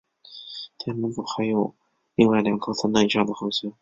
[0.79, 1.75] 天龙座还有
[2.15, 3.69] 另外两颗三等以上的恒星。